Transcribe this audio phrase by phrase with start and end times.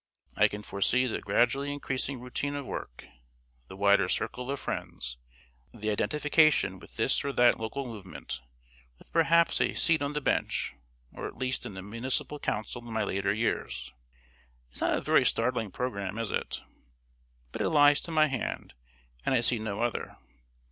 [0.35, 3.05] I can foresee the gradually increasing routine of work,
[3.67, 5.19] the wider circle of friends,
[5.75, 8.41] the indentification with this or that local movement,
[8.97, 10.73] with perhaps a seat on the Bench,
[11.13, 13.93] or at least in the Municipal Council in my later years.
[14.71, 16.63] It's not a very startling programme, is it?
[17.51, 18.73] But it lies to my hand,
[19.23, 20.17] and I see no other.